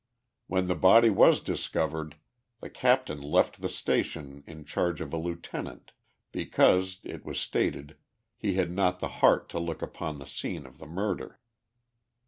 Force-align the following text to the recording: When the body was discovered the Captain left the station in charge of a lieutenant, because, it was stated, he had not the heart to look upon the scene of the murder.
When 0.47 0.65
the 0.67 0.73
body 0.73 1.11
was 1.11 1.41
discovered 1.41 2.15
the 2.59 2.71
Captain 2.71 3.21
left 3.21 3.61
the 3.61 3.69
station 3.69 4.43
in 4.47 4.65
charge 4.65 4.99
of 4.99 5.13
a 5.13 5.17
lieutenant, 5.17 5.91
because, 6.31 6.97
it 7.03 7.23
was 7.23 7.39
stated, 7.39 7.97
he 8.35 8.55
had 8.55 8.71
not 8.71 8.99
the 8.99 9.07
heart 9.21 9.47
to 9.49 9.59
look 9.59 9.83
upon 9.83 10.17
the 10.17 10.25
scene 10.25 10.65
of 10.65 10.79
the 10.79 10.87
murder. 10.87 11.39